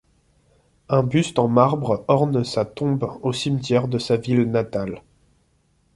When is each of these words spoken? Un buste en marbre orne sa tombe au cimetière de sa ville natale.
Un 0.89 1.03
buste 1.03 1.37
en 1.37 1.47
marbre 1.47 2.03
orne 2.07 2.43
sa 2.43 2.65
tombe 2.65 3.19
au 3.21 3.33
cimetière 3.33 3.87
de 3.87 3.99
sa 3.99 4.17
ville 4.17 4.45
natale. 4.49 5.03